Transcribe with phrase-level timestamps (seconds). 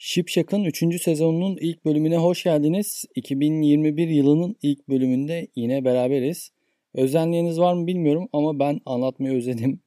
[0.00, 1.02] Şipşak'ın 3.
[1.02, 3.04] sezonunun ilk bölümüne hoş geldiniz.
[3.14, 6.50] 2021 yılının ilk bölümünde yine beraberiz.
[6.94, 9.80] Özenliğiniz var mı bilmiyorum ama ben anlatmayı özledim.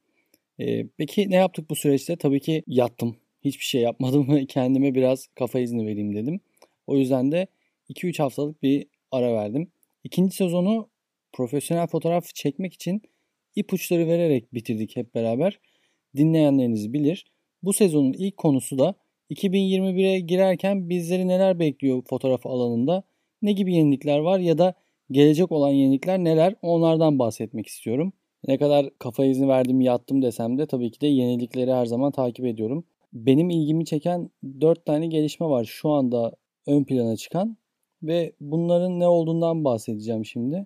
[0.59, 2.15] Ee, peki ne yaptık bu süreçte?
[2.15, 3.17] Tabii ki yattım.
[3.45, 6.39] Hiçbir şey yapmadım ve kendime biraz kafa izni vereyim dedim.
[6.87, 7.47] O yüzden de
[7.89, 9.71] 2-3 haftalık bir ara verdim.
[10.03, 10.89] İkinci sezonu
[11.33, 13.01] profesyonel fotoğraf çekmek için
[13.55, 15.59] ipuçları vererek bitirdik hep beraber.
[16.15, 17.25] Dinleyenleriniz bilir.
[17.63, 18.95] Bu sezonun ilk konusu da
[19.31, 23.03] 2021'e girerken bizleri neler bekliyor fotoğraf alanında?
[23.41, 24.73] Ne gibi yenilikler var ya da
[25.11, 26.55] gelecek olan yenilikler neler?
[26.61, 28.13] Onlardan bahsetmek istiyorum.
[28.47, 32.45] Ne kadar kafa izni verdim yattım desem de tabii ki de yenilikleri her zaman takip
[32.45, 32.83] ediyorum.
[33.13, 34.29] Benim ilgimi çeken
[34.61, 36.31] 4 tane gelişme var şu anda
[36.67, 37.57] ön plana çıkan
[38.03, 40.65] ve bunların ne olduğundan bahsedeceğim şimdi.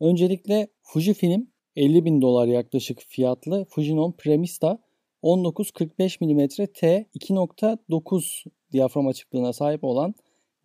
[0.00, 1.46] Öncelikle Fujifilm
[1.76, 4.78] 50 bin dolar yaklaşık fiyatlı Fujinon Premista
[5.24, 10.14] 19-45 mm t 2.9 diyafram açıklığına sahip olan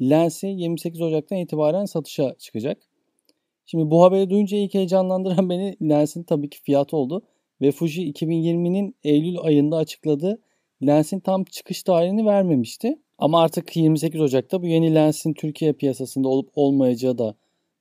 [0.01, 2.77] lensi 28 Ocak'tan itibaren satışa çıkacak.
[3.65, 7.21] Şimdi bu haberi duyunca ilk heyecanlandıran beni lensin tabii ki fiyatı oldu.
[7.61, 10.41] Ve Fuji 2020'nin Eylül ayında açıkladığı
[10.87, 12.99] lensin tam çıkış tarihini vermemişti.
[13.17, 17.35] Ama artık 28 Ocak'ta bu yeni lensin Türkiye piyasasında olup olmayacağı da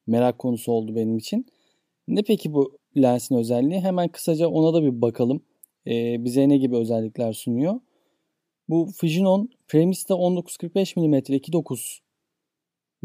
[0.06, 1.46] merak konusu oldu benim için.
[2.08, 3.80] Ne peki bu lensin özelliği?
[3.80, 5.42] Hemen kısaca ona da bir bakalım
[5.86, 7.80] e, bize ne gibi özellikler sunuyor.
[8.68, 11.98] Bu Fujinon Premista 1945 mm 2.9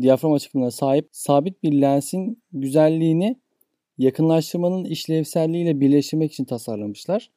[0.02, 3.35] diyafram açıklığına sahip sabit bir lensin güzelliğini
[3.97, 7.29] yakınlaştırmanın işlevselliğiyle birleştirmek için tasarlamışlar.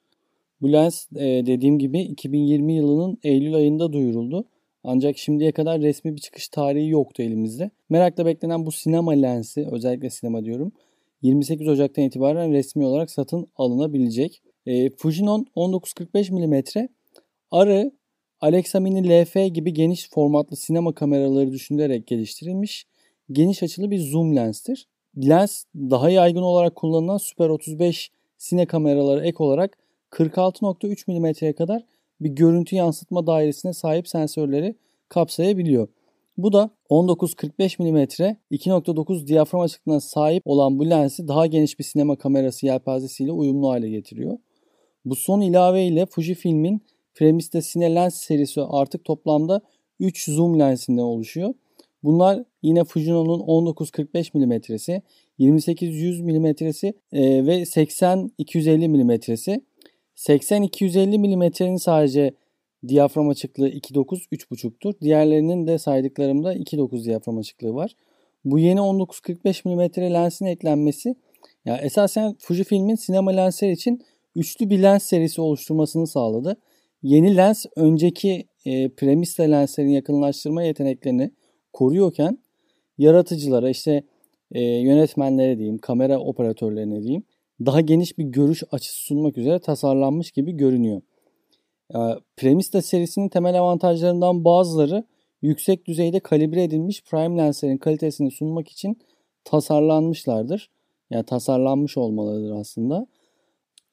[0.61, 4.45] Bu lens e, dediğim gibi 2020 yılının Eylül ayında duyuruldu.
[4.85, 7.71] Ancak şimdiye kadar resmi bir çıkış tarihi yoktu elimizde.
[7.89, 10.73] Merakla beklenen bu sinema lensi, özellikle sinema diyorum,
[11.23, 14.43] 28 Ocak'tan itibaren resmi olarak satın alınabilecek.
[14.67, 16.63] E, Fujinon 1945 mm
[17.51, 17.93] arı
[18.41, 22.87] Alexa Mini LF gibi geniş formatlı sinema kameraları düşünülerek geliştirilmiş
[23.33, 24.87] geniş açılı bir zoom lenstir.
[25.17, 29.79] Lens daha yaygın olarak kullanılan Super 35 sine kameraları ek olarak
[30.11, 31.85] 46.3 mm'ye kadar
[32.21, 34.75] bir görüntü yansıtma dairesine sahip sensörleri
[35.09, 35.89] kapsayabiliyor.
[36.39, 37.97] Bu da 19-45 mm
[38.51, 43.91] 2.9 diyafram açıklığına sahip olan bu lensi daha geniş bir sinema kamerası yelpazesiyle uyumlu hale
[43.91, 44.39] getiriyor.
[45.07, 46.83] Bu son ilave ile Fujifilm'in
[47.15, 49.61] Premista Cine Lens serisi artık toplamda
[50.01, 51.55] 3 zoom lensinden oluşuyor.
[52.03, 55.03] Bunlar yine Fujinon'un 19-45 mm'si,
[55.39, 56.95] 28-100 mm'si
[57.47, 59.61] ve 80-250 mm'si.
[60.17, 62.35] 80-250 mm'nin sadece
[62.89, 65.01] diyafram açıklığı 2.9 3.5'tur.
[65.01, 67.97] Diğerlerinin de saydıklarımda 2.9 diyafram açıklığı var.
[68.45, 71.15] Bu yeni 19-45 mm lensin eklenmesi
[71.65, 74.03] ya esasen Fujifilm'in sinema lensleri için
[74.37, 76.57] üçlü bir lens serisi oluşturmasını sağladı.
[77.03, 81.31] Yeni lens önceki e, Premista lenslerin yakınlaştırma yeteneklerini
[81.73, 82.39] koruyorken
[82.99, 84.03] yaratıcılara işte
[84.53, 87.25] e, yönetmenlere diyeyim, kamera operatörlerine diyeyim
[87.67, 91.03] daha geniş bir görüş açısı sunmak üzere tasarlanmış gibi görünüyor.
[91.95, 91.99] E,
[92.37, 95.05] Premista serisinin temel avantajlarından bazıları
[95.43, 98.99] yüksek düzeyde kalibre edilmiş prime lenslerin kalitesini sunmak için
[99.45, 100.71] tasarlanmışlardır.
[101.11, 103.07] Yani tasarlanmış olmalıdır aslında.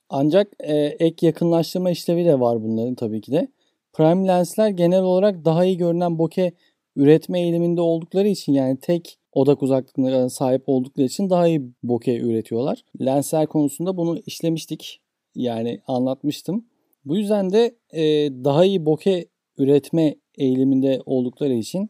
[0.09, 3.47] Ancak e, ek yakınlaştırma işlevi de var bunların tabii ki de.
[3.93, 6.51] Prime lensler genel olarak daha iyi görünen bokeh
[6.95, 12.83] üretme eğiliminde oldukları için yani tek odak uzaklığına sahip oldukları için daha iyi bokeh üretiyorlar.
[13.05, 15.01] Lensler konusunda bunu işlemiştik.
[15.35, 16.65] Yani anlatmıştım.
[17.05, 18.03] Bu yüzden de e,
[18.43, 19.23] daha iyi bokeh
[19.57, 21.89] üretme eğiliminde oldukları için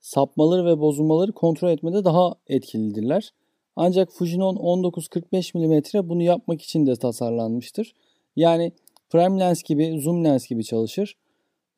[0.00, 3.32] sapmaları ve bozulmaları kontrol etmede daha etkilidirler.
[3.76, 7.94] Ancak Fujinon 19-45 mm bunu yapmak için de tasarlanmıştır.
[8.36, 8.72] Yani
[9.10, 11.16] prime lens gibi zoom lens gibi çalışır.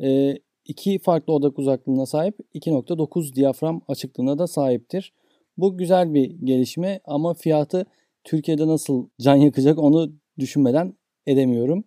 [0.02, 5.12] E, iki farklı odak uzaklığına sahip 2.9 diyafram açıklığına da sahiptir.
[5.56, 7.86] Bu güzel bir gelişme ama fiyatı
[8.24, 10.94] Türkiye'de nasıl can yakacak onu düşünmeden
[11.26, 11.84] edemiyorum.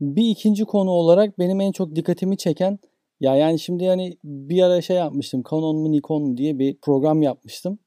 [0.00, 2.78] Bir ikinci konu olarak benim en çok dikkatimi çeken
[3.20, 7.22] ya yani şimdi yani bir ara şey yapmıştım Canon mu Nikon mu diye bir program
[7.22, 7.78] yapmıştım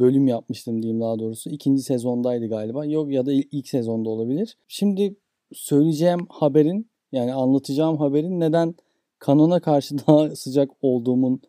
[0.00, 1.50] bölüm yapmıştım diyeyim daha doğrusu.
[1.50, 2.84] İkinci sezondaydı galiba.
[2.84, 4.56] Yok ya da ilk sezonda olabilir.
[4.68, 5.16] Şimdi
[5.52, 8.74] söyleyeceğim haberin yani anlatacağım haberin neden
[9.18, 11.40] kanona karşı daha sıcak olduğumun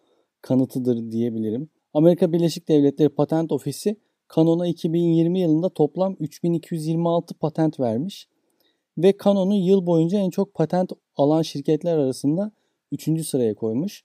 [0.41, 1.69] kanıtıdır diyebilirim.
[1.93, 3.97] Amerika Birleşik Devletleri Patent Ofisi
[4.35, 8.27] Canon'a 2020 yılında toplam 3226 patent vermiş
[8.97, 12.51] ve Canon'u yıl boyunca en çok patent alan şirketler arasında
[12.91, 13.27] 3.
[13.27, 14.03] sıraya koymuş.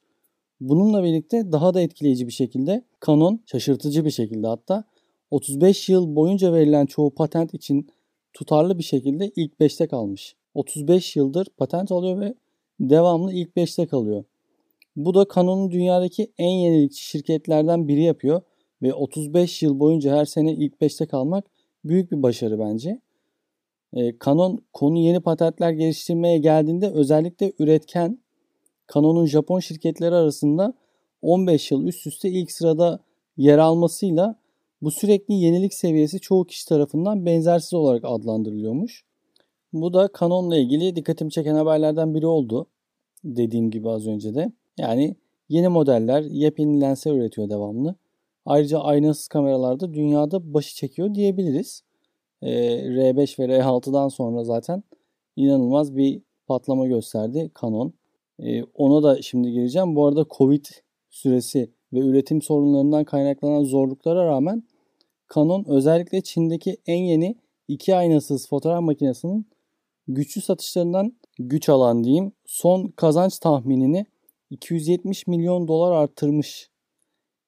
[0.61, 4.85] Bununla birlikte daha da etkileyici bir şekilde Canon şaşırtıcı bir şekilde hatta
[5.31, 7.89] 35 yıl boyunca verilen çoğu patent için
[8.33, 10.37] tutarlı bir şekilde ilk 5'te kalmış.
[10.55, 12.35] 35 yıldır patent alıyor ve
[12.81, 14.25] devamlı ilk 5'te kalıyor.
[14.97, 18.43] Bu da Canon'un dünyadaki en yenilikçi şirketlerden biri yapıyor
[18.83, 21.45] ve 35 yıl boyunca her sene ilk 5'te kalmak
[21.85, 23.01] büyük bir başarı bence.
[23.97, 28.19] Ee, Canon konu yeni patentler geliştirmeye geldiğinde özellikle üretken
[28.95, 30.75] Canon'un Japon şirketleri arasında
[31.23, 33.01] 15 yıl üst üste ilk sırada
[33.37, 34.37] yer almasıyla
[34.83, 39.05] bu sürekli yenilik seviyesi çoğu kişi tarafından benzersiz olarak adlandırılıyormuş.
[39.73, 42.67] Bu da Canon'la ilgili dikkatimi çeken haberlerden biri oldu.
[43.25, 44.53] Dediğim gibi az önce de.
[44.79, 45.17] Yani
[45.49, 47.95] yeni modeller yepyeni lensler üretiyor devamlı.
[48.47, 51.83] Ayrıca aynasız kameralarda dünyada başı çekiyor diyebiliriz.
[52.43, 52.51] Ee,
[52.89, 54.83] R5 ve R6'dan sonra zaten
[55.37, 58.00] inanılmaz bir patlama gösterdi Canon.
[58.43, 59.97] Ee, ona da şimdi gireceğim.
[59.97, 60.65] Bu arada Covid
[61.11, 64.63] süresi ve üretim sorunlarından kaynaklanan zorluklara rağmen
[65.35, 67.37] Canon özellikle Çin'deki en yeni
[67.69, 69.47] iki aynasız fotoğraf makinesinin
[70.09, 74.07] güçlü satışlarından güç alan diyeyim son kazanç tahminini
[74.51, 76.71] 270 milyon dolar arttırmış.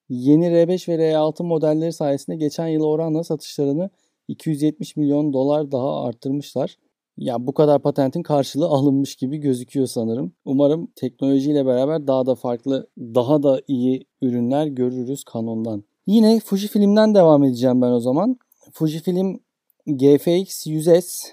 [0.09, 3.89] Yeni R5 ve R6 modelleri sayesinde geçen yıl oranla satışlarını
[4.27, 6.77] 270 milyon dolar daha arttırmışlar.
[7.17, 10.33] Ya bu kadar patentin karşılığı alınmış gibi gözüküyor sanırım.
[10.45, 15.83] Umarım teknolojiyle beraber daha da farklı, daha da iyi ürünler görürüz Canon'dan.
[16.07, 18.37] Yine Fujifilm'den devam edeceğim ben o zaman.
[18.73, 19.39] Fujifilm
[19.87, 21.27] GFX 100S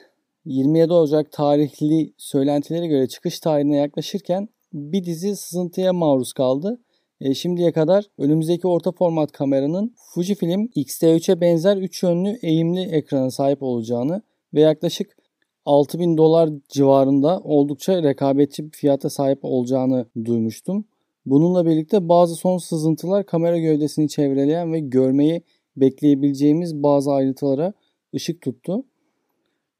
[0.45, 6.81] 27 Ocak tarihli söylentilere göre çıkış tarihine yaklaşırken bir dizi sızıntıya maruz kaldı.
[7.21, 13.63] E, şimdiye kadar önümüzdeki orta format kameranın Fujifilm X-T3'e benzer 3 yönlü eğimli ekrana sahip
[13.63, 14.23] olacağını
[14.55, 15.17] ve yaklaşık
[15.65, 20.85] 6000 dolar civarında oldukça rekabetçi bir fiyata sahip olacağını duymuştum.
[21.27, 25.43] Bununla birlikte bazı son sızıntılar kamera gövdesini çevreleyen ve görmeyi
[25.77, 27.73] bekleyebileceğimiz bazı ayrıntılara
[28.15, 28.85] ışık tuttu.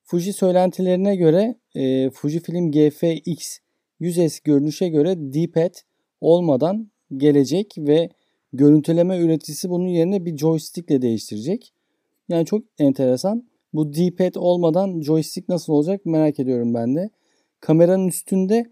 [0.03, 3.59] Fuji söylentilerine göre e, Fujifilm GFX
[4.01, 5.75] 100S görünüşe göre D-pad
[6.21, 8.09] olmadan gelecek ve
[8.53, 11.73] görüntüleme üreticisi bunun yerine bir joystick ile değiştirecek.
[12.29, 13.50] Yani çok enteresan.
[13.73, 17.11] Bu D-pad olmadan joystick nasıl olacak merak ediyorum ben de.
[17.61, 18.67] Kameranın üstünde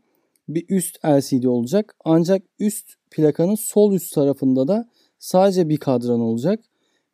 [0.48, 1.96] bir üst LCD olacak.
[2.04, 6.64] Ancak üst plakanın sol üst tarafında da sadece bir kadran olacak.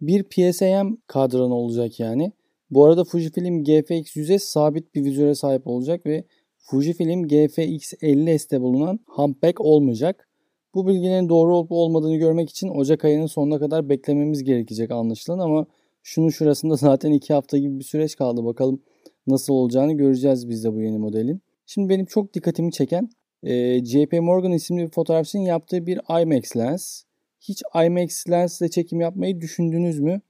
[0.01, 2.33] Bir PSAM kadran olacak yani.
[2.71, 6.25] Bu arada Fujifilm GFX 100'e sabit bir vizöre sahip olacak ve
[6.59, 10.29] Fujifilm GFX 50S'te bulunan humpback olmayacak.
[10.75, 15.67] Bu bilgilerin doğru olup olmadığını görmek için Ocak ayının sonuna kadar beklememiz gerekecek anlaşılan ama
[16.05, 18.45] şunun şurasında zaten 2 hafta gibi bir süreç kaldı.
[18.45, 18.83] Bakalım
[19.27, 21.43] nasıl olacağını göreceğiz biz de bu yeni modelin.
[21.67, 23.11] Şimdi benim çok dikkatimi çeken
[23.43, 27.03] e, JP Morgan isimli bir fotoğrafçının yaptığı bir IMAX lens.
[27.41, 30.21] Hiç IMAX lensle çekim yapmayı düşündünüz mü?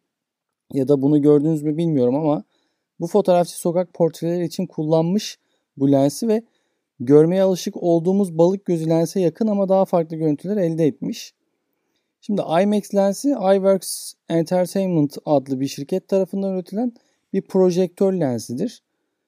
[0.73, 2.45] Ya da bunu gördünüz mü bilmiyorum ama
[3.01, 5.39] bu fotoğrafçı sokak portreleri için kullanmış
[5.77, 6.43] bu lensi ve
[7.01, 11.35] görmeye alışık olduğumuz balık gözü lense yakın ama daha farklı görüntüler elde etmiş.
[12.27, 16.93] Şimdi IMAX lensi iWorks Entertainment adlı bir şirket tarafından üretilen
[17.33, 18.83] bir projektör lensidir.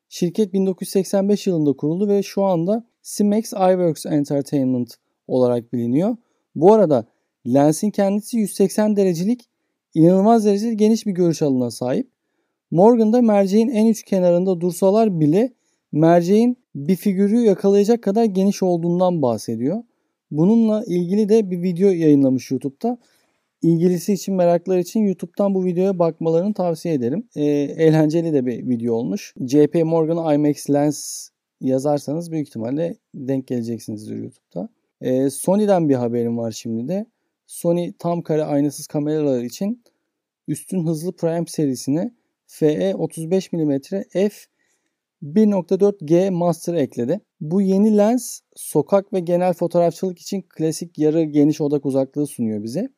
[0.08, 4.94] Şirket 1985 yılında kuruldu ve şu anda Simex iWorks Entertainment
[5.28, 6.16] olarak biliniyor.
[6.54, 7.06] Bu arada
[7.46, 9.48] lensin kendisi 180 derecelik
[9.94, 12.10] inanılmaz derecede geniş bir görüş alanına sahip.
[12.70, 15.52] Morgan'da merceğin en üç kenarında dursalar bile
[15.92, 19.82] merceğin bir figürü yakalayacak kadar geniş olduğundan bahsediyor.
[20.30, 22.98] Bununla ilgili de bir video yayınlamış YouTube'da.
[23.62, 27.28] İlgilisi için meraklar için YouTube'dan bu videoya bakmalarını tavsiye ederim.
[27.36, 29.34] E, eğlenceli de bir video olmuş.
[29.46, 31.28] JP Morgan IMAX Lens
[31.60, 34.68] yazarsanız büyük ihtimalle denk geleceksinizdir YouTube'da.
[35.00, 37.06] E, Sony'den bir haberim var şimdi de.
[37.46, 39.82] Sony tam kare aynasız kameralar için
[40.48, 42.14] üstün hızlı Prime serisine
[42.46, 43.78] FE 35 mm
[44.10, 44.30] f
[45.34, 47.20] 1.4G Master ekledi.
[47.40, 52.88] Bu yeni lens sokak ve genel fotoğrafçılık için klasik yarı geniş odak uzaklığı sunuyor bize.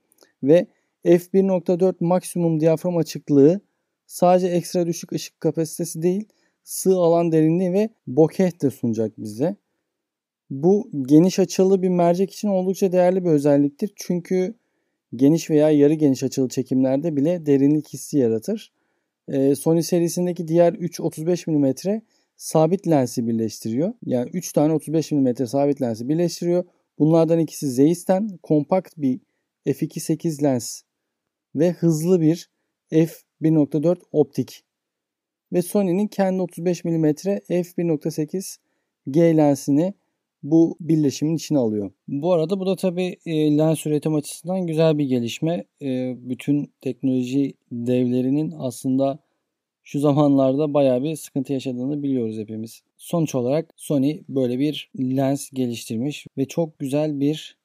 [0.43, 0.67] Ve
[1.05, 3.61] f1.4 maksimum diyafram açıklığı
[4.07, 6.29] sadece ekstra düşük ışık kapasitesi değil
[6.65, 9.57] sığ alan derinliği ve bokeh de sunacak bize.
[10.51, 13.93] Bu geniş açılı bir mercek için oldukça değerli bir özelliktir.
[13.97, 14.55] Çünkü
[15.17, 18.73] geniş veya yarı geniş açılı çekimlerde bile derinlik hissi yaratır.
[19.29, 21.73] Ee, Sony serisindeki diğer 3 35 mm
[22.39, 23.93] sabit lensi birleştiriyor.
[24.07, 26.65] Yani 3 tane 35 mm sabit lensi birleştiriyor.
[26.99, 29.21] Bunlardan ikisi Zeiss'ten kompakt bir
[29.67, 30.83] f2.8 lens
[31.55, 32.51] ve hızlı bir
[32.93, 34.65] f1.4 optik.
[35.53, 38.57] Ve Sony'nin kendi 35 mm f1.8
[39.11, 39.95] G lensini
[40.43, 41.91] bu birleşimin içine alıyor.
[42.09, 45.65] Bu arada bu da tabii e, lens üretim açısından güzel bir gelişme.
[45.83, 49.19] E, bütün teknoloji devlerinin aslında
[49.89, 52.83] şu zamanlarda baya bir sıkıntı yaşadığını biliyoruz hepimiz.
[52.97, 57.57] Sonuç olarak Sony böyle bir lens geliştirmiş ve çok güzel bir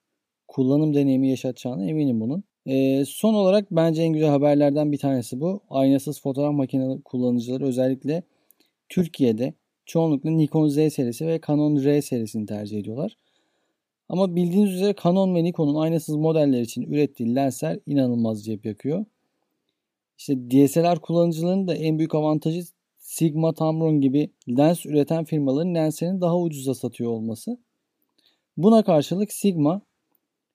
[0.47, 2.43] kullanım deneyimi yaşatacağına eminim bunun.
[2.65, 5.61] E, son olarak bence en güzel haberlerden bir tanesi bu.
[5.69, 8.23] Aynasız fotoğraf makinesi kullanıcıları özellikle
[8.89, 9.53] Türkiye'de
[9.85, 13.17] çoğunlukla Nikon Z serisi ve Canon R serisini tercih ediyorlar.
[14.09, 19.05] Ama bildiğiniz üzere Canon ve Nikon'un aynasız modeller için ürettiği lensler inanılmaz cep yakıyor.
[20.23, 22.63] İşte DSLR kullanıcılarının da en büyük avantajı
[22.97, 27.57] Sigma, Tamron gibi lens üreten firmaların lenslerini daha ucuza satıyor olması.
[28.57, 29.81] Buna karşılık Sigma,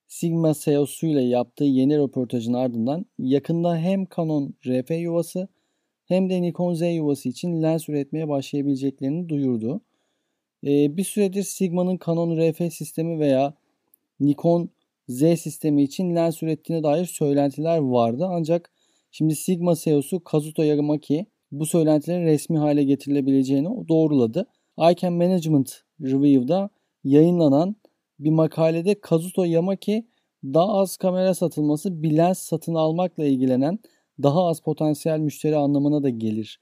[0.06, 5.48] Sigma CEO'su ile yaptığı yeni röportajın ardından yakında hem Canon RF yuvası
[6.06, 9.80] hem de Nikon Z yuvası için lens üretmeye başlayabileceklerini duyurdu.
[10.64, 13.54] Ee, bir süredir Sigma'nın Canon RF sistemi veya
[14.20, 14.70] Nikon
[15.08, 18.26] Z sistemi için lens ürettiğine dair söylentiler vardı.
[18.28, 18.70] Ancak
[19.18, 24.46] şimdi Sigma CEO'su Kazuto Yamaki bu söylentilerin resmi hale getirilebileceğini doğruladı.
[24.92, 26.70] Icam Management Review'da
[27.04, 27.76] yayınlanan
[28.18, 30.06] bir makalede Kazuto Yamaki
[30.44, 33.78] daha az kamera satılması bir lens satın almakla ilgilenen
[34.22, 36.60] daha az potansiyel müşteri anlamına da gelir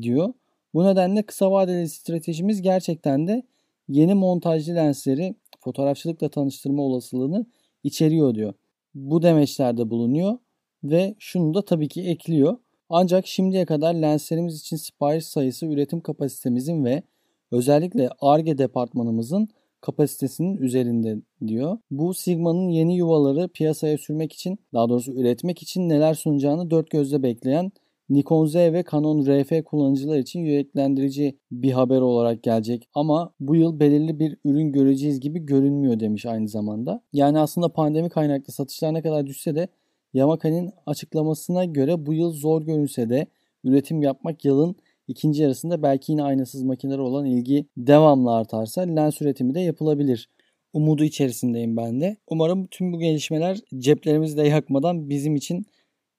[0.00, 0.34] diyor.
[0.74, 3.42] Bu nedenle kısa vadeli stratejimiz gerçekten de
[3.88, 7.46] yeni montajlı lensleri fotoğrafçılıkla tanıştırma olasılığını
[7.84, 8.54] içeriyor diyor.
[8.94, 10.38] Bu demeçlerde bulunuyor
[10.84, 12.56] ve şunu da tabii ki ekliyor.
[12.88, 17.02] Ancak şimdiye kadar lenslerimiz için sipariş sayısı üretim kapasitemizin ve
[17.50, 19.48] özellikle ARGE departmanımızın
[19.80, 21.78] kapasitesinin üzerinde diyor.
[21.90, 27.22] Bu Sigma'nın yeni yuvaları piyasaya sürmek için daha doğrusu üretmek için neler sunacağını dört gözle
[27.22, 27.72] bekleyen
[28.10, 32.88] Nikon Z ve Canon RF kullanıcılar için yüreklendirici bir haber olarak gelecek.
[32.94, 37.02] Ama bu yıl belirli bir ürün göreceğiz gibi görünmüyor demiş aynı zamanda.
[37.12, 39.68] Yani aslında pandemi kaynaklı satışlar ne kadar düşse de
[40.14, 43.26] Yamaka'nın açıklamasına göre bu yıl zor görünse de
[43.64, 44.76] üretim yapmak yılın
[45.08, 50.28] ikinci yarısında belki yine aynasız makinelere olan ilgi devamlı artarsa lens üretimi de yapılabilir.
[50.72, 52.16] Umudu içerisindeyim ben de.
[52.26, 55.66] Umarım tüm bu gelişmeler ceplerimizi de yakmadan bizim için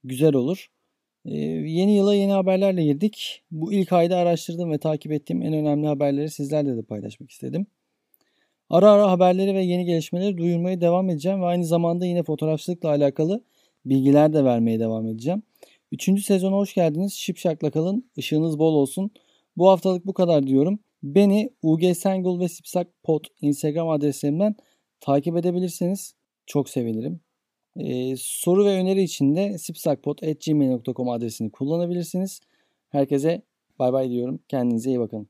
[0.04, 0.68] güzel olur.
[1.26, 3.44] Ee, yeni yıla yeni haberlerle girdik.
[3.52, 7.68] Bu ilk ayda araştırdığım ve takip ettiğim en önemli haberleri sizlerle de paylaşmak istedim.
[8.70, 13.44] Ara ara haberleri ve yeni gelişmeleri duyurmaya devam edeceğim ve aynı zamanda yine fotoğrafçılıkla alakalı
[13.86, 15.44] bilgiler de vermeye devam edeceğim.
[15.92, 17.14] Üçüncü sezona hoş geldiniz.
[17.14, 18.10] Şipşakla kalın.
[18.16, 19.12] Işığınız bol olsun.
[19.58, 20.80] Bu haftalık bu kadar diyorum.
[21.04, 24.56] Beni UG Sengul ve Sipsak Pod Instagram adreslerimden
[25.00, 27.20] takip edebilirseniz çok sevinirim.
[27.78, 32.40] Ee, soru ve öneri için de sipsakpod.gmail.com adresini kullanabilirsiniz.
[32.90, 33.42] Herkese
[33.80, 34.40] bay bay diyorum.
[34.48, 35.22] Kendinize iyi bakın.